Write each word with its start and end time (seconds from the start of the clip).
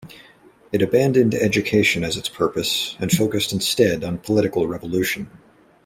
It 0.71 0.81
abandoned 0.81 1.35
education 1.35 2.03
as 2.03 2.17
its 2.17 2.27
purpose 2.27 2.95
and 2.99 3.11
focused 3.11 3.53
instead 3.53 4.03
on 4.03 4.17
political 4.17 4.65
revolution. 4.67 5.29